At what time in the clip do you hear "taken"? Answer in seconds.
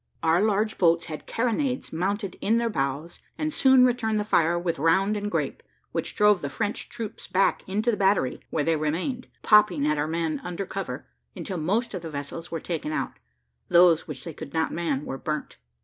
12.59-12.91